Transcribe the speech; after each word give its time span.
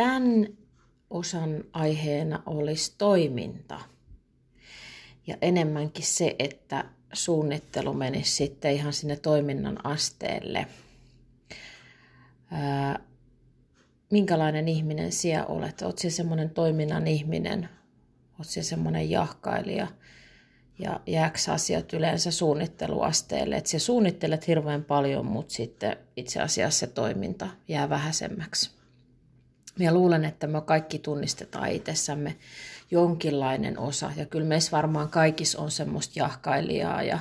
tämän 0.00 0.46
osan 1.10 1.64
aiheena 1.72 2.42
olisi 2.46 2.94
toiminta. 2.98 3.80
Ja 5.26 5.36
enemmänkin 5.42 6.04
se, 6.04 6.36
että 6.38 6.84
suunnittelu 7.12 7.92
menisi 7.94 8.36
sitten 8.36 8.72
ihan 8.72 8.92
sinne 8.92 9.16
toiminnan 9.16 9.86
asteelle. 9.86 10.66
Ää, 12.50 12.98
minkälainen 14.10 14.68
ihminen 14.68 15.12
siellä 15.12 15.46
olet? 15.46 15.82
Oletko 15.82 16.00
se 16.00 16.10
semmoinen 16.10 16.50
toiminnan 16.50 17.06
ihminen? 17.06 17.68
Oletko 18.28 18.44
se 18.44 18.62
semmoinen 18.62 19.10
jahkailija? 19.10 19.86
Ja 20.78 21.00
jääkö 21.06 21.38
asiat 21.48 21.92
yleensä 21.92 22.30
suunnitteluasteelle? 22.30 23.56
Että 23.56 23.78
suunnittelet 23.78 24.46
hirveän 24.46 24.84
paljon, 24.84 25.26
mutta 25.26 25.54
sitten 25.54 25.96
itse 26.16 26.40
asiassa 26.40 26.80
se 26.80 26.86
toiminta 26.86 27.48
jää 27.68 27.88
vähäisemmäksi. 27.88 28.79
Ja 29.80 29.94
luulen, 29.94 30.24
että 30.24 30.46
me 30.46 30.60
kaikki 30.60 30.98
tunnistetaan 30.98 31.70
itsessämme 31.70 32.36
jonkinlainen 32.90 33.78
osa. 33.78 34.10
Ja 34.16 34.26
kyllä 34.26 34.46
meissä 34.46 34.76
varmaan 34.76 35.08
kaikissa 35.08 35.58
on 35.58 35.70
semmoista 35.70 36.18
jahkailijaa 36.18 37.02
ja 37.02 37.18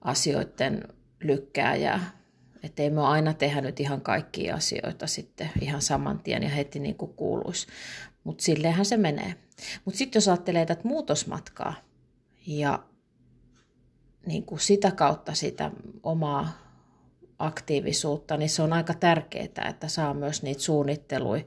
asioiden 0.00 0.88
lykkääjää. 1.20 2.18
Että 2.62 2.82
ei 2.82 2.90
me 2.90 3.00
aina 3.00 3.34
tehdä 3.34 3.60
nyt 3.60 3.80
ihan 3.80 4.00
kaikkia 4.00 4.54
asioita 4.54 5.06
sitten 5.06 5.50
ihan 5.60 5.82
saman 5.82 6.18
tien 6.18 6.42
ja 6.42 6.48
heti 6.48 6.78
niin 6.78 6.94
kuin 6.94 7.14
kuuluisi. 7.14 7.66
Mutta 8.24 8.44
silleenhän 8.44 8.86
se 8.86 8.96
menee. 8.96 9.34
Mutta 9.84 9.98
sitten 9.98 10.16
jos 10.20 10.28
ajattelee 10.28 10.66
tätä 10.66 10.80
muutosmatkaa 10.84 11.74
ja 12.46 12.84
niin 14.26 14.42
kuin 14.42 14.60
sitä 14.60 14.90
kautta 14.90 15.34
sitä 15.34 15.70
omaa 16.02 16.67
aktiivisuutta, 17.38 18.36
niin 18.36 18.48
se 18.48 18.62
on 18.62 18.72
aika 18.72 18.94
tärkeää, 18.94 19.68
että 19.68 19.88
saa 19.88 20.14
myös 20.14 20.42
niitä 20.42 20.60
suunnitteluja 20.60 21.42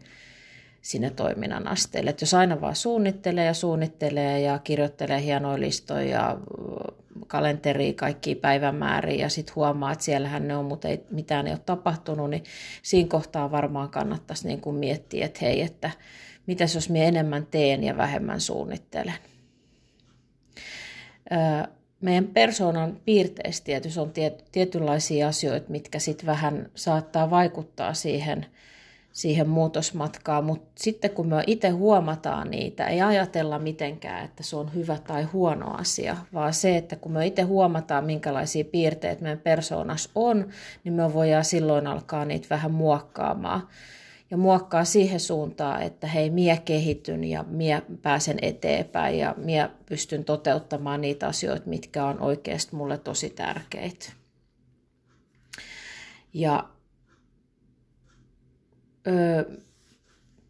sinne 0.82 1.10
toiminnan 1.10 1.68
asteelle. 1.68 2.10
Et 2.10 2.22
jos 2.22 2.34
aina 2.34 2.62
vaan 2.62 2.76
suunnittelee 2.76 3.46
ja 3.46 3.54
suunnittelee 3.54 4.40
ja 4.40 4.60
kirjoittelee 4.60 5.22
hienoja 5.22 5.60
listoja 5.60 6.10
ja 6.10 6.38
kalenteria, 7.28 7.94
kaikki 7.94 8.36
päivämääriä 8.36 9.26
ja 9.26 9.30
sitten 9.30 9.56
huomaa, 9.56 9.92
että 9.92 10.06
siellähän 10.06 10.48
ne 10.48 10.58
on, 10.58 10.66
mutta 10.66 10.88
ei, 10.88 11.04
mitään 11.12 11.48
ei 11.48 11.54
ole 11.54 11.62
tapahtunut, 11.66 12.30
niin 12.30 12.44
siinä 12.84 13.10
kohtaa 13.10 13.52
varmaan 13.52 13.90
kannattaisi 13.90 14.48
niin 14.48 14.62
kuin 14.62 14.76
miettiä, 14.76 15.26
että 15.26 15.40
hei, 15.42 15.62
että 15.62 15.92
mitäs 16.48 16.76
jos 16.76 16.90
minä 16.90 17.06
enemmän 17.06 17.46
teen 17.46 17.84
ja 17.84 17.98
vähemmän 17.98 18.42
suunnittelen. 18.42 19.16
Öö, 21.32 21.74
meidän 22.02 22.28
persoonan 22.28 22.98
piirteistä 23.06 23.66
tietysti 23.66 24.00
on 24.00 24.12
tietynlaisia 24.52 25.28
asioita, 25.28 25.72
mitkä 25.72 26.00
sitten 26.00 26.26
vähän 26.26 26.70
saattaa 26.76 27.30
vaikuttaa 27.30 27.94
siihen, 27.94 28.46
siihen 29.14 29.50
muutosmatkaan, 29.50 30.44
mutta 30.44 30.72
sitten 30.76 31.12
kun 31.12 31.28
me 31.28 31.44
itse 31.48 31.70
huomataan 31.70 32.52
niitä, 32.52 32.88
ei 32.88 33.02
ajatella 33.02 33.60
mitenkään, 33.60 34.26
että 34.26 34.44
se 34.44 34.56
on 34.56 34.74
hyvä 34.76 34.98
tai 35.08 35.24
huono 35.24 35.74
asia, 35.74 36.18
vaan 36.34 36.54
se, 36.54 36.78
että 36.78 36.96
kun 36.96 37.12
me 37.12 37.28
itse 37.28 37.42
huomataan, 37.42 38.06
minkälaisia 38.06 38.66
piirteitä 38.66 39.22
meidän 39.22 39.40
persoonassa 39.40 40.10
on, 40.16 40.48
niin 40.84 40.94
me 40.94 41.14
voidaan 41.14 41.46
silloin 41.46 41.88
alkaa 41.88 42.26
niitä 42.26 42.48
vähän 42.50 42.72
muokkaamaan 42.72 43.68
ja 44.32 44.38
muokkaa 44.38 44.86
siihen 44.86 45.20
suuntaan, 45.20 45.82
että 45.82 46.08
hei, 46.08 46.30
mie 46.30 46.58
kehityn 46.66 47.24
ja 47.24 47.44
mie 47.44 47.82
pääsen 48.02 48.38
eteenpäin 48.42 49.18
ja 49.20 49.36
mie 49.38 49.70
pystyn 49.86 50.24
toteuttamaan 50.24 51.02
niitä 51.02 51.28
asioita, 51.28 51.70
mitkä 51.70 52.06
on 52.06 52.22
oikeasti 52.22 52.76
mulle 52.76 52.98
tosi 52.98 53.30
tärkeitä. 53.30 54.12
Ja 56.34 56.70
öö, 59.08 59.44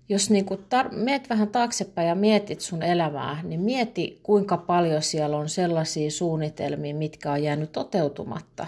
jos 0.09 0.29
niin 0.29 0.45
tar- 0.49 0.95
meet 0.95 1.29
vähän 1.29 1.47
taaksepäin 1.47 2.07
ja 2.07 2.15
mietit 2.15 2.61
sun 2.61 2.83
elämää, 2.83 3.43
niin 3.43 3.59
mieti 3.59 4.19
kuinka 4.23 4.57
paljon 4.57 5.01
siellä 5.01 5.37
on 5.37 5.49
sellaisia 5.49 6.11
suunnitelmia, 6.11 6.95
mitkä 6.95 7.31
on 7.31 7.43
jäänyt 7.43 7.71
toteutumatta 7.71 8.67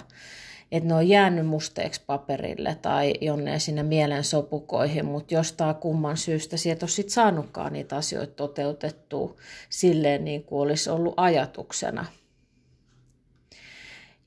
että 0.73 0.87
ne 0.87 0.95
on 0.95 1.09
jäänyt 1.09 1.47
musteeksi 1.47 2.01
paperille 2.05 2.77
tai 2.81 3.13
jonne 3.21 3.59
sinne 3.59 3.83
mielen 3.83 4.23
sopukoihin, 4.23 5.05
mutta 5.05 5.33
jostain 5.33 5.75
kumman 5.75 6.17
syystä 6.17 6.57
sieltä 6.57 6.85
on 6.85 6.89
sit 6.89 7.09
saanutkaan 7.09 7.73
niitä 7.73 7.95
asioita 7.95 8.33
toteutettua 8.33 9.35
silleen 9.69 10.25
niin 10.25 10.43
kuin 10.43 10.61
olisi 10.61 10.89
ollut 10.89 11.13
ajatuksena. 11.17 12.05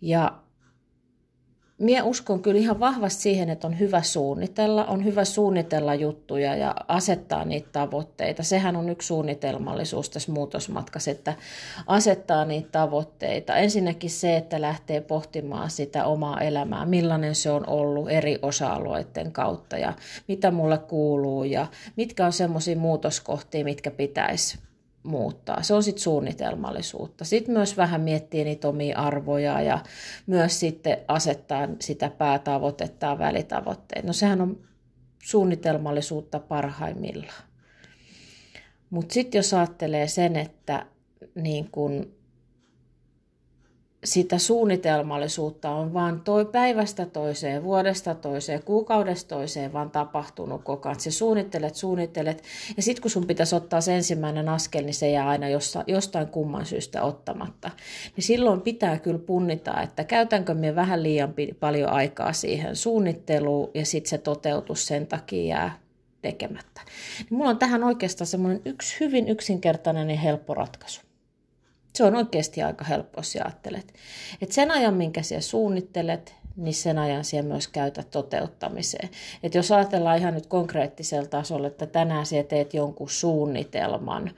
Ja 0.00 0.42
Mie 1.78 2.02
uskon 2.02 2.42
kyllä 2.42 2.60
ihan 2.60 2.80
vahvasti 2.80 3.22
siihen, 3.22 3.50
että 3.50 3.66
on 3.66 3.78
hyvä 3.78 4.02
suunnitella, 4.02 4.84
on 4.84 5.04
hyvä 5.04 5.24
suunnitella 5.24 5.94
juttuja 5.94 6.56
ja 6.56 6.74
asettaa 6.88 7.44
niitä 7.44 7.68
tavoitteita. 7.72 8.42
Sehän 8.42 8.76
on 8.76 8.88
yksi 8.88 9.06
suunnitelmallisuus 9.06 10.10
tässä 10.10 10.32
muutosmatkassa, 10.32 11.10
että 11.10 11.34
asettaa 11.86 12.44
niitä 12.44 12.68
tavoitteita. 12.72 13.56
Ensinnäkin 13.56 14.10
se, 14.10 14.36
että 14.36 14.60
lähtee 14.60 15.00
pohtimaan 15.00 15.70
sitä 15.70 16.04
omaa 16.04 16.40
elämää, 16.40 16.86
millainen 16.86 17.34
se 17.34 17.50
on 17.50 17.68
ollut 17.68 18.10
eri 18.10 18.38
osa-alueiden 18.42 19.32
kautta 19.32 19.78
ja 19.78 19.92
mitä 20.28 20.50
mulle 20.50 20.78
kuuluu 20.78 21.44
ja 21.44 21.66
mitkä 21.96 22.26
on 22.26 22.32
semmoisia 22.32 22.76
muutoskohtia, 22.76 23.64
mitkä 23.64 23.90
pitäisi 23.90 24.58
muuttaa. 25.06 25.62
Se 25.62 25.74
on 25.74 25.82
sitten 25.82 26.02
suunnitelmallisuutta. 26.02 27.24
Sitten 27.24 27.54
myös 27.54 27.76
vähän 27.76 28.00
miettiä 28.00 28.44
niitä 28.44 28.68
omia 28.68 28.98
arvoja 28.98 29.60
ja 29.60 29.78
myös 30.26 30.60
sitten 30.60 30.98
asettaa 31.08 31.68
sitä 31.80 32.10
päätavoitetta 32.10 33.06
ja 33.06 33.18
välitavoitteita. 33.18 34.06
No 34.06 34.12
sehän 34.12 34.40
on 34.40 34.60
suunnitelmallisuutta 35.22 36.40
parhaimmillaan. 36.40 37.44
Mutta 38.90 39.12
sitten 39.14 39.38
jos 39.38 39.54
ajattelee 39.54 40.08
sen, 40.08 40.36
että 40.36 40.86
niin 41.34 41.70
kun 41.70 42.15
sitä 44.06 44.38
suunnitelmallisuutta 44.38 45.70
on 45.70 45.94
vaan 45.94 46.20
toi 46.20 46.44
päivästä 46.44 47.06
toiseen, 47.06 47.64
vuodesta 47.64 48.14
toiseen, 48.14 48.62
kuukaudesta 48.62 49.34
toiseen 49.34 49.72
vaan 49.72 49.90
tapahtunut 49.90 50.64
koko 50.64 50.88
ajan. 50.88 51.00
Se 51.00 51.10
suunnittelet, 51.10 51.74
suunnittelet 51.74 52.42
ja 52.76 52.82
sitten 52.82 53.02
kun 53.02 53.10
sun 53.10 53.26
pitäisi 53.26 53.56
ottaa 53.56 53.80
se 53.80 53.96
ensimmäinen 53.96 54.48
askel, 54.48 54.84
niin 54.84 54.94
se 54.94 55.10
jää 55.10 55.28
aina 55.28 55.46
jostain 55.86 56.26
kumman 56.26 56.66
syystä 56.66 57.02
ottamatta. 57.02 57.70
Niin 58.16 58.24
silloin 58.24 58.60
pitää 58.60 58.98
kyllä 58.98 59.18
punnita, 59.18 59.82
että 59.82 60.04
käytänkö 60.04 60.54
me 60.54 60.74
vähän 60.74 61.02
liian 61.02 61.34
paljon 61.60 61.90
aikaa 61.90 62.32
siihen 62.32 62.76
suunnitteluun 62.76 63.70
ja 63.74 63.86
sitten 63.86 64.10
se 64.10 64.18
toteutus 64.18 64.86
sen 64.86 65.06
takia 65.06 65.44
jää 65.44 65.78
tekemättä. 66.22 66.80
Niin 67.18 67.38
mulla 67.38 67.50
on 67.50 67.58
tähän 67.58 67.84
oikeastaan 67.84 68.26
semmoinen 68.26 68.62
yksi 68.64 69.00
hyvin 69.00 69.28
yksinkertainen 69.28 70.10
ja 70.10 70.16
helppo 70.16 70.54
ratkaisu. 70.54 71.05
Se 71.96 72.04
on 72.04 72.14
oikeasti 72.16 72.62
aika 72.62 72.84
helppo, 72.84 73.18
jos 73.18 73.36
ajattelet. 73.36 73.94
Et 74.42 74.52
sen 74.52 74.70
ajan, 74.70 74.94
minkä 74.94 75.22
siellä 75.22 75.42
suunnittelet, 75.42 76.34
niin 76.56 76.74
sen 76.74 76.98
ajan 76.98 77.24
siellä 77.24 77.48
myös 77.48 77.68
käytä 77.68 78.02
toteuttamiseen. 78.02 79.08
Et 79.42 79.54
jos 79.54 79.72
ajatellaan 79.72 80.18
ihan 80.18 80.34
nyt 80.34 80.46
konkreettisella 80.46 81.26
tasolla, 81.26 81.66
että 81.66 81.86
tänään 81.86 82.26
siellä 82.26 82.48
teet 82.48 82.74
jonkun 82.74 83.10
suunnitelman 83.10 84.30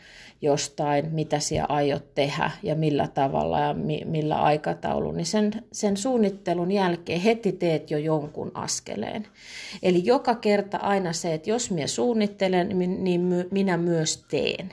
jostain, 0.42 1.08
mitä 1.12 1.38
siellä 1.38 1.66
aiot 1.68 2.14
tehdä 2.14 2.50
ja 2.62 2.74
millä 2.74 3.08
tavalla 3.08 3.60
ja 3.60 3.74
mi- 3.74 4.04
millä 4.04 4.36
aikataulu, 4.36 5.12
niin 5.12 5.26
sen, 5.26 5.52
sen 5.72 5.96
suunnittelun 5.96 6.72
jälkeen 6.72 7.20
heti 7.20 7.52
teet 7.52 7.90
jo 7.90 7.98
jonkun 7.98 8.50
askeleen. 8.54 9.26
Eli 9.82 10.04
joka 10.04 10.34
kerta 10.34 10.76
aina 10.76 11.12
se, 11.12 11.34
että 11.34 11.50
jos 11.50 11.70
minä 11.70 11.86
suunnittelen, 11.86 12.78
niin, 12.78 13.04
niin 13.04 13.46
minä 13.50 13.76
myös 13.76 14.24
teen. 14.30 14.72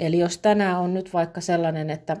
Eli 0.00 0.18
jos 0.18 0.38
tänään 0.38 0.78
on 0.78 0.94
nyt 0.94 1.12
vaikka 1.12 1.40
sellainen, 1.40 1.90
että 1.90 2.16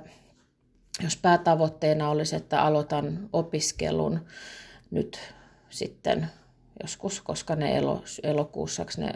jos 1.02 1.16
päätavoitteena 1.16 2.08
olisi, 2.08 2.36
että 2.36 2.62
aloitan 2.62 3.28
opiskelun 3.32 4.20
nyt 4.90 5.18
sitten 5.70 6.26
joskus, 6.82 7.20
koska 7.20 7.56
ne 7.56 7.76
elo, 7.76 8.04
elokuussa 8.22 8.86
ne 8.98 9.12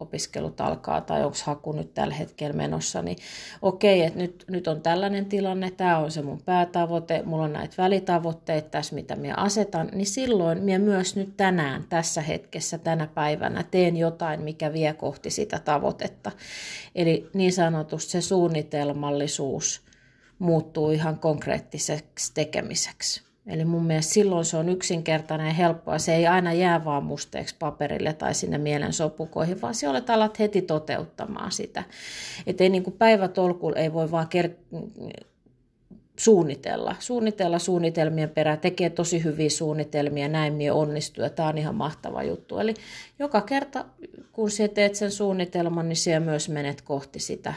opiskelut 0.00 0.60
alkaa 0.60 1.00
tai 1.00 1.24
onko 1.24 1.36
haku 1.44 1.72
nyt 1.72 1.94
tällä 1.94 2.14
hetkellä 2.14 2.56
menossa, 2.56 3.02
niin 3.02 3.16
okei, 3.62 4.02
että 4.02 4.18
nyt, 4.18 4.44
nyt 4.48 4.68
on 4.68 4.80
tällainen 4.80 5.26
tilanne, 5.26 5.70
tämä 5.70 5.98
on 5.98 6.10
se 6.10 6.22
mun 6.22 6.42
päätavoite, 6.42 7.22
mulla 7.24 7.44
on 7.44 7.52
näitä 7.52 7.74
välitavoitteita 7.78 8.68
tässä, 8.68 8.94
mitä 8.94 9.16
minä 9.16 9.34
asetan, 9.36 9.88
niin 9.92 10.06
silloin 10.06 10.62
minä 10.62 10.78
myös 10.78 11.16
nyt 11.16 11.36
tänään, 11.36 11.84
tässä 11.88 12.22
hetkessä, 12.22 12.78
tänä 12.78 13.06
päivänä 13.06 13.62
teen 13.62 13.96
jotain, 13.96 14.42
mikä 14.42 14.72
vie 14.72 14.92
kohti 14.92 15.30
sitä 15.30 15.58
tavoitetta. 15.58 16.32
Eli 16.94 17.30
niin 17.34 17.52
sanotusti 17.52 18.10
se 18.10 18.20
suunnitelmallisuus 18.20 19.86
muuttuu 20.38 20.90
ihan 20.90 21.18
konkreettiseksi 21.18 22.34
tekemiseksi. 22.34 23.25
Eli 23.46 23.64
mun 23.64 23.84
mielestä 23.84 24.12
silloin 24.12 24.44
se 24.44 24.56
on 24.56 24.68
yksinkertainen 24.68 25.46
ja 25.46 25.52
helppoa. 25.52 25.98
Se 25.98 26.14
ei 26.14 26.26
aina 26.26 26.52
jää 26.52 26.84
vaan 26.84 27.04
musteeksi 27.04 27.54
paperille 27.58 28.12
tai 28.12 28.34
sinne 28.34 28.58
mielen 28.58 28.92
sopukoihin, 28.92 29.60
vaan 29.62 29.74
se 29.74 29.88
olet 29.88 30.10
alat 30.10 30.38
heti 30.38 30.62
toteuttamaan 30.62 31.52
sitä. 31.52 31.84
Että 32.46 32.64
ei 32.64 32.70
niin 32.70 32.82
kuin 32.82 32.96
päivätolkulla 32.98 33.78
ei 33.78 33.92
voi 33.92 34.10
vaan 34.10 34.28
ker- 34.34 34.76
suunnitella. 36.18 36.96
Suunnitella 36.98 37.58
suunnitelmien 37.58 38.30
perään, 38.30 38.60
tekee 38.60 38.90
tosi 38.90 39.24
hyviä 39.24 39.50
suunnitelmia, 39.50 40.28
näin 40.28 40.54
mie 40.54 40.72
onnistuu 40.72 41.24
ja 41.24 41.30
tämä 41.30 41.48
on 41.48 41.58
ihan 41.58 41.74
mahtava 41.74 42.22
juttu. 42.22 42.58
Eli 42.58 42.74
joka 43.18 43.40
kerta, 43.40 43.84
kun 44.32 44.50
sinä 44.50 44.68
teet 44.68 44.94
sen 44.94 45.10
suunnitelman, 45.10 45.88
niin 45.88 45.96
sinä 45.96 46.20
myös 46.20 46.48
menet 46.48 46.82
kohti 46.82 47.20
sitä 47.20 47.54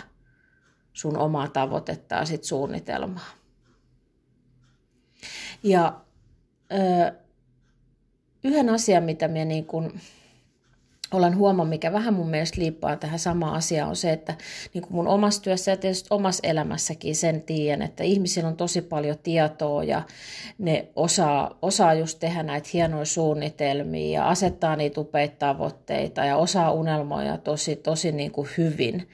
sun 0.93 1.17
omaa 1.17 1.47
tavoitetta 1.47 2.15
ja 2.15 2.25
sit 2.25 2.43
suunnitelmaa. 2.43 3.38
Ja 5.63 5.99
ö, 6.71 7.13
yhden 8.43 8.69
asian, 8.69 9.03
mitä 9.03 9.27
minä 9.27 9.45
niin 9.45 9.65
kuin 9.65 9.91
olen 11.11 11.37
huomannut, 11.37 11.69
mikä 11.69 11.93
vähän 11.93 12.13
mun 12.13 12.29
mielestä 12.29 12.61
liippaa 12.61 12.95
tähän 12.95 13.19
samaan 13.19 13.55
asiaan, 13.55 13.89
on 13.89 13.95
se, 13.95 14.11
että 14.11 14.35
niin 14.73 14.81
kuin 14.81 14.93
mun 14.93 15.07
omassa 15.07 15.41
työssä 15.41 15.71
ja 15.71 15.77
tietysti 15.77 16.07
omassa 16.09 16.47
elämässäkin 16.47 17.15
sen 17.15 17.41
tiedän, 17.41 17.81
että 17.81 18.03
ihmisillä 18.03 18.49
on 18.49 18.57
tosi 18.57 18.81
paljon 18.81 19.17
tietoa 19.23 19.83
ja 19.83 20.01
ne 20.57 20.87
osaa, 20.95 21.57
osaa 21.61 21.93
just 21.93 22.19
tehdä 22.19 22.43
näitä 22.43 22.69
hienoja 22.73 23.05
suunnitelmia 23.05 24.19
ja 24.19 24.29
asettaa 24.29 24.75
niitä 24.75 25.01
upeita 25.01 25.35
tavoitteita 25.39 26.25
ja 26.25 26.37
osaa 26.37 26.71
unelmoja 26.71 27.37
tosi, 27.37 27.75
tosi 27.75 28.11
niin 28.11 28.31
kuin 28.31 28.49
hyvin. 28.57 29.09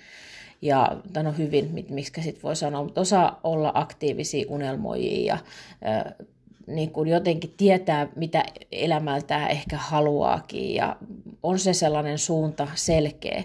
Ja, 0.61 0.97
no 1.23 1.31
hyvin, 1.37 1.85
miksi 1.89 2.21
sitten 2.21 2.43
voi 2.43 2.55
sanoa, 2.55 2.83
mutta 2.83 3.01
osaa 3.01 3.39
olla 3.43 3.71
aktiivisia 3.73 4.45
unelmoijia 4.49 5.25
ja 5.33 5.37
niin 6.67 6.91
kuin 6.91 7.09
jotenkin 7.09 7.53
tietää, 7.57 8.07
mitä 8.15 8.43
elämältään 8.71 9.51
ehkä 9.51 9.77
haluaakin 9.77 10.75
ja 10.75 10.95
on 11.43 11.59
se 11.59 11.73
sellainen 11.73 12.17
suunta 12.17 12.67
selkeä. 12.75 13.43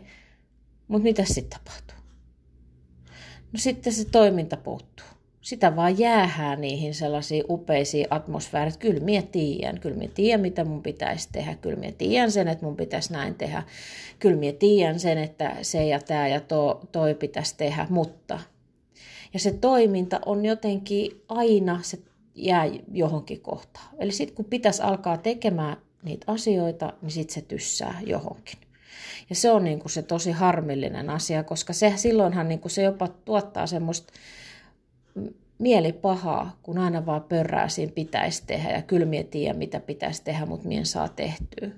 Mutta 0.88 1.02
mitä 1.02 1.24
sitten 1.24 1.58
tapahtuu? 1.58 1.96
No 3.52 3.58
sitten 3.58 3.92
se 3.92 4.04
toiminta 4.04 4.56
puuttuu. 4.56 5.06
Sitä 5.40 5.76
vaan 5.76 5.98
jäähää 5.98 6.56
niihin 6.56 6.94
sellaisiin 6.94 7.44
upeisiin 7.48 8.06
atmosfäärit. 8.10 8.76
Kyllä 8.76 9.00
minä 9.00 9.22
tiedän, 9.22 9.80
kyllä 9.80 9.96
minä 9.96 10.12
tiedän, 10.14 10.40
mitä 10.40 10.64
mun 10.64 10.82
pitäisi 10.82 11.28
tehdä. 11.32 11.54
Kyllä 11.54 11.76
minä 11.76 11.92
tiedän 11.98 12.32
sen, 12.32 12.48
että 12.48 12.66
mun 12.66 12.76
pitäisi 12.76 13.12
näin 13.12 13.34
tehdä. 13.34 13.62
Kyllä 14.18 14.36
minä 14.36 14.52
tiedän 14.58 15.00
sen, 15.00 15.18
että 15.18 15.56
se 15.62 15.86
ja 15.86 16.00
tämä 16.00 16.28
ja 16.28 16.40
to, 16.40 16.80
toi 16.92 17.14
pitäisi 17.14 17.56
tehdä, 17.56 17.86
mutta... 17.90 18.40
Ja 19.34 19.40
se 19.40 19.52
toiminta 19.52 20.20
on 20.26 20.44
jotenkin 20.44 21.22
aina, 21.28 21.80
se 21.82 21.98
jää 22.34 22.64
johonkin 22.92 23.40
kohtaan. 23.40 23.88
Eli 23.98 24.12
sitten 24.12 24.36
kun 24.36 24.44
pitäisi 24.44 24.82
alkaa 24.82 25.16
tekemään 25.16 25.76
niitä 26.02 26.32
asioita, 26.32 26.92
niin 27.02 27.10
sitten 27.10 27.34
se 27.34 27.40
tyssää 27.40 28.00
johonkin. 28.06 28.58
Ja 29.30 29.36
se 29.36 29.50
on 29.50 29.64
niinku 29.64 29.88
se 29.88 30.02
tosi 30.02 30.30
harmillinen 30.30 31.10
asia, 31.10 31.44
koska 31.44 31.72
se, 31.72 31.92
silloinhan 31.96 32.48
niinku 32.48 32.68
se 32.68 32.82
jopa 32.82 33.08
tuottaa 33.08 33.66
semmoista 33.66 34.12
mielipahaa, 35.58 36.58
kun 36.62 36.78
aina 36.78 37.06
vaan 37.06 37.22
pörrää 37.22 37.68
siinä 37.68 37.92
pitäisi 37.92 38.42
tehdä 38.46 38.70
ja 38.70 38.82
kyllä 38.82 39.06
mie 39.06 39.24
tiedä, 39.24 39.54
mitä 39.54 39.80
pitäisi 39.80 40.24
tehdä, 40.24 40.46
mutta 40.46 40.68
mien 40.68 40.86
saa 40.86 41.08
tehtyä. 41.08 41.70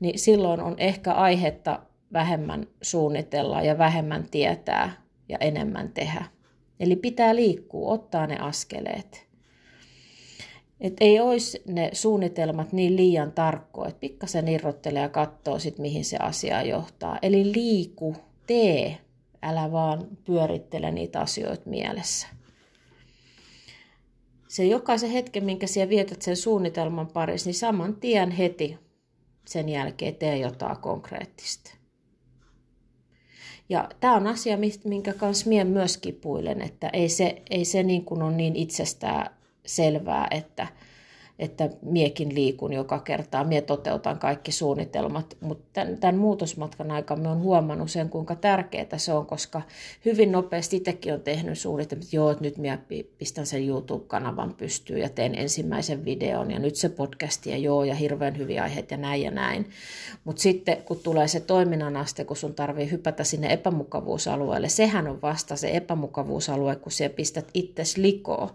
Niin 0.00 0.18
silloin 0.18 0.60
on 0.60 0.74
ehkä 0.78 1.12
aihetta 1.12 1.82
vähemmän 2.12 2.66
suunnitella 2.82 3.62
ja 3.62 3.78
vähemmän 3.78 4.26
tietää 4.30 5.02
ja 5.28 5.38
enemmän 5.40 5.92
tehdä. 5.92 6.24
Eli 6.80 6.96
pitää 6.96 7.36
liikkua, 7.36 7.92
ottaa 7.92 8.26
ne 8.26 8.38
askeleet. 8.38 9.25
Et 10.80 10.96
ei 11.00 11.20
olisi 11.20 11.62
ne 11.66 11.90
suunnitelmat 11.92 12.72
niin 12.72 12.96
liian 12.96 13.32
tarkkoja, 13.32 13.88
että 13.88 14.00
pikkasen 14.00 14.48
irrottelee 14.48 15.02
ja 15.02 15.08
katsoo 15.08 15.58
sit, 15.58 15.78
mihin 15.78 16.04
se 16.04 16.16
asia 16.16 16.62
johtaa. 16.62 17.18
Eli 17.22 17.52
liiku, 17.52 18.16
tee, 18.46 18.98
älä 19.42 19.72
vaan 19.72 20.08
pyörittele 20.24 20.90
niitä 20.90 21.20
asioita 21.20 21.70
mielessä. 21.70 22.26
Se 24.48 24.64
jokaisen 24.64 25.10
hetken, 25.10 25.44
minkä 25.44 25.66
siellä 25.66 25.90
vietät 25.90 26.22
sen 26.22 26.36
suunnitelman 26.36 27.06
parissa, 27.06 27.48
niin 27.48 27.54
saman 27.54 27.96
tien 27.96 28.30
heti 28.30 28.78
sen 29.46 29.68
jälkeen 29.68 30.14
tee 30.14 30.38
jotain 30.38 30.76
konkreettista. 30.76 31.70
Ja 33.68 33.88
tämä 34.00 34.16
on 34.16 34.26
asia, 34.26 34.58
minkä 34.84 35.12
kanssa 35.12 35.48
minä 35.48 35.64
myös 35.64 35.96
kipuilen, 35.96 36.62
että 36.62 36.88
ei 36.88 37.08
se, 37.08 37.42
ei 37.50 37.64
se 37.64 37.82
niin 37.82 38.04
kuin 38.04 38.22
ole 38.22 38.32
niin 38.32 38.56
itsestään 38.56 39.35
selvää, 39.66 40.28
että, 40.30 40.66
että 41.38 41.70
miekin 41.82 42.34
liikun 42.34 42.72
joka 42.72 42.98
kertaa, 42.98 43.44
mie 43.44 43.60
toteutan 43.60 44.18
kaikki 44.18 44.52
suunnitelmat, 44.52 45.36
mutta 45.40 45.64
tämän, 45.72 45.98
tämän 45.98 46.16
muutosmatkan 46.16 46.90
aikana 46.90 47.22
me 47.22 47.28
on 47.28 47.40
huomannut 47.40 47.90
sen, 47.90 48.08
kuinka 48.08 48.34
tärkeää 48.34 48.98
se 48.98 49.12
on, 49.12 49.26
koska 49.26 49.62
hyvin 50.04 50.32
nopeasti 50.32 50.76
itsekin 50.76 51.14
on 51.14 51.20
tehnyt 51.20 51.58
suunnitelmat, 51.58 52.04
että 52.04 52.16
joo, 52.16 52.30
että 52.30 52.44
nyt 52.44 52.58
minä 52.58 52.78
pistän 53.18 53.46
sen 53.46 53.68
YouTube-kanavan 53.68 54.54
pystyyn 54.54 55.00
ja 55.00 55.08
teen 55.08 55.34
ensimmäisen 55.34 56.04
videon 56.04 56.50
ja 56.50 56.58
nyt 56.58 56.76
se 56.76 56.88
podcast 56.88 57.46
ja 57.46 57.56
joo 57.56 57.84
ja 57.84 57.94
hirveän 57.94 58.38
hyviä 58.38 58.62
aiheita 58.62 58.94
ja 58.94 58.98
näin 58.98 59.22
ja 59.22 59.30
näin. 59.30 59.70
Mutta 60.24 60.42
sitten 60.42 60.76
kun 60.82 61.00
tulee 61.02 61.28
se 61.28 61.40
toiminnan 61.40 61.96
aste, 61.96 62.24
kun 62.24 62.36
sun 62.36 62.54
tarvii 62.54 62.90
hypätä 62.90 63.24
sinne 63.24 63.52
epämukavuusalueelle, 63.52 64.68
sehän 64.68 65.08
on 65.08 65.22
vasta 65.22 65.56
se 65.56 65.70
epämukavuusalue, 65.72 66.76
kun 66.76 66.92
siellä 66.92 67.16
pistät 67.16 67.50
itses 67.54 67.96
likoon 67.96 68.50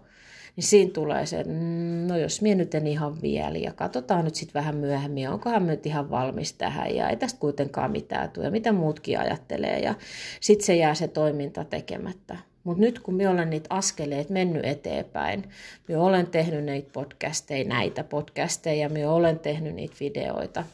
niin 0.56 0.64
siinä 0.64 0.92
tulee 0.92 1.26
se, 1.26 1.44
mm, 1.44 2.06
no 2.06 2.16
jos 2.16 2.42
minä 2.42 2.54
nyt 2.54 2.74
en 2.74 2.86
ihan 2.86 3.22
vielä 3.22 3.58
ja 3.58 3.72
katsotaan 3.72 4.24
nyt 4.24 4.34
sitten 4.34 4.60
vähän 4.60 4.76
myöhemmin, 4.76 5.28
onkohan 5.28 5.66
nyt 5.66 5.86
ihan 5.86 6.10
valmis 6.10 6.52
tähän 6.52 6.94
ja 6.96 7.08
ei 7.08 7.16
tästä 7.16 7.40
kuitenkaan 7.40 7.90
mitään 7.90 8.30
tule 8.30 8.50
mitä 8.50 8.72
muutkin 8.72 9.18
ajattelee 9.20 9.78
ja 9.78 9.94
sitten 10.40 10.66
se 10.66 10.76
jää 10.76 10.94
se 10.94 11.08
toiminta 11.08 11.64
tekemättä. 11.64 12.36
Mutta 12.64 12.80
nyt 12.80 12.98
kun 12.98 13.14
me 13.14 13.28
olen 13.28 13.50
niitä 13.50 13.66
askeleet 13.70 14.30
mennyt 14.30 14.64
eteenpäin, 14.64 15.44
me 15.88 15.96
olen 15.96 16.26
tehnyt 16.26 16.64
näitä 16.64 16.90
podcasteja, 16.92 17.68
näitä 17.68 18.04
podcasteja, 18.04 18.88
me 18.88 19.08
olen 19.08 19.38
tehnyt 19.38 19.74
niitä 19.74 19.94
videoita, 20.00 20.64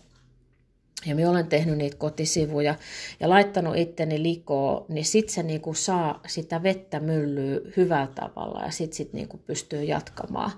ja 1.06 1.14
minä 1.14 1.30
olen 1.30 1.46
tehnyt 1.46 1.78
niitä 1.78 1.96
kotisivuja 1.96 2.74
ja 3.20 3.28
laittanut 3.28 3.76
itteni 3.76 4.22
likoon, 4.22 4.84
niin 4.88 5.04
sitten 5.04 5.34
se 5.34 5.42
niinku 5.42 5.74
saa 5.74 6.20
sitä 6.26 6.62
vettä 6.62 7.00
myllyä 7.00 7.60
hyvällä 7.76 8.12
tavalla 8.14 8.62
ja 8.62 8.70
sitten 8.70 8.96
sit 8.96 9.12
niinku 9.12 9.38
pystyy 9.38 9.84
jatkamaan, 9.84 10.50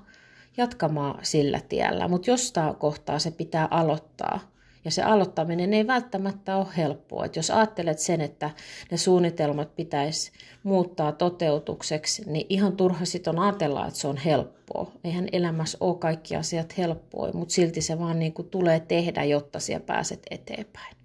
jatkamaan 0.57 1.19
sillä 1.23 1.61
tiellä. 1.69 2.09
Mutta 2.09 2.31
jostain 2.31 2.77
kohtaa 2.77 3.19
se 3.19 3.31
pitää 3.31 3.69
aloittaa. 3.71 4.51
Ja 4.85 4.91
se 4.91 5.03
aloittaminen 5.03 5.75
ei 5.75 5.87
välttämättä 5.87 6.57
ole 6.57 6.67
helppoa. 6.77 7.25
Et 7.25 7.37
jos 7.37 7.51
ajattelet 7.51 7.99
sen, 7.99 8.21
että 8.21 8.51
ne 8.91 8.97
suunnitelmat 8.97 9.77
pitäisi 9.77 10.33
muuttaa 10.63 11.13
toteutukseksi, 11.13 12.23
niin 12.27 12.47
ihan 12.49 12.77
turha 12.77 13.05
sitten 13.05 13.39
on 13.39 13.45
ajatella, 13.45 13.87
että 13.87 14.01
se 14.01 14.09
on 14.09 14.17
helppoa. 14.17 14.93
Eihän 15.05 15.29
elämässä 15.33 15.79
ole 15.81 15.97
kaikki 15.97 16.37
asiat 16.37 16.79
helppoa, 16.79 17.33
mutta 17.33 17.55
silti 17.55 17.81
se 17.81 17.99
vaan 17.99 18.19
niin 18.19 18.33
kuin 18.33 18.49
tulee 18.49 18.81
tehdä, 18.81 19.25
jotta 19.25 19.61
siellä 19.61 19.87
pääset 19.87 20.23
eteenpäin. 20.31 20.97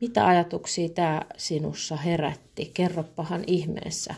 Mitä 0.00 0.26
ajatuksia 0.26 0.88
tämä 0.88 1.22
sinussa 1.36 1.96
herätti? 1.96 2.70
Kerroppahan 2.74 3.44
ihmeessä. 3.46 4.14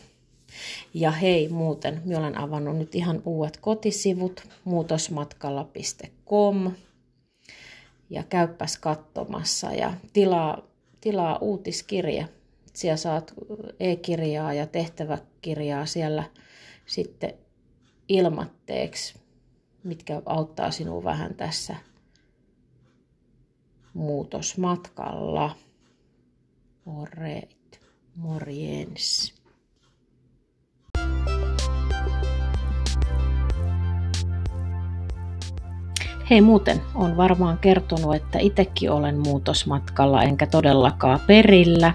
Ja 0.94 1.10
hei, 1.10 1.48
muuten, 1.48 2.02
minä 2.04 2.18
olen 2.18 2.38
avannut 2.38 2.76
nyt 2.76 2.94
ihan 2.94 3.22
uudet 3.24 3.56
kotisivut, 3.56 4.42
muutosmatkalla.com 4.64 6.72
ja 8.10 8.22
käyppäs 8.22 8.78
katsomassa 8.78 9.72
ja 9.72 9.94
tilaa, 10.12 10.62
tilaa 11.00 11.38
uutiskirja. 11.38 12.28
Siellä 12.72 12.96
saat 12.96 13.34
e-kirjaa 13.80 14.52
ja 14.52 14.66
tehtäväkirjaa 14.66 15.86
siellä 15.86 16.24
sitten 16.86 17.34
ilmatteeksi, 18.08 19.14
mitkä 19.84 20.22
auttaa 20.26 20.70
sinua 20.70 21.04
vähän 21.04 21.34
tässä 21.34 21.76
muutosmatkalla. 23.94 25.56
Moreit, 26.84 27.80
morjens. 28.14 29.37
Hei 36.30 36.40
muuten, 36.40 36.80
on 36.94 37.16
varmaan 37.16 37.58
kertonut, 37.58 38.14
että 38.14 38.38
itsekin 38.38 38.90
olen 38.90 39.18
muutosmatkalla 39.18 40.22
enkä 40.22 40.46
todellakaan 40.46 41.20
perillä, 41.26 41.92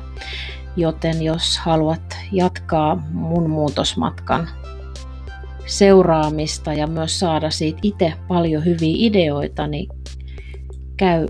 joten 0.75 1.21
jos 1.21 1.57
haluat 1.57 2.17
jatkaa 2.31 3.03
mun 3.11 3.49
muutosmatkan 3.49 4.49
seuraamista 5.65 6.73
ja 6.73 6.87
myös 6.87 7.19
saada 7.19 7.49
siitä 7.49 7.79
itse 7.81 8.13
paljon 8.27 8.65
hyviä 8.65 8.95
ideoita, 8.95 9.67
niin 9.67 9.89
käy 10.97 11.27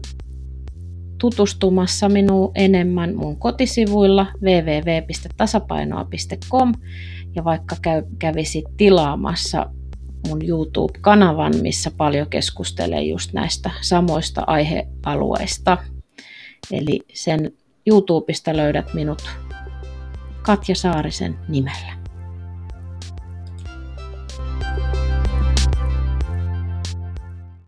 tutustumassa 1.18 2.10
minuun 2.10 2.52
enemmän 2.56 3.16
mun 3.16 3.38
kotisivuilla 3.38 4.28
www.tasapainoa.com 4.42 6.74
ja 7.36 7.44
vaikka 7.44 7.76
käy, 7.82 8.04
kävisit 8.20 8.66
tilaamassa 8.78 9.70
mun 10.28 10.48
YouTube-kanavan, 10.48 11.54
missä 11.62 11.92
paljon 11.98 12.28
keskustelee 12.30 13.02
just 13.02 13.34
näistä 13.34 13.72
samoista 13.82 14.44
aihealueista. 14.48 15.78
Eli 16.72 17.00
sen 17.14 17.54
YouTubesta 17.88 18.58
löydät 18.58 18.94
minut 18.94 19.22
Katja 20.42 20.76
Saarisen 20.76 21.40
nimellä. 21.48 22.03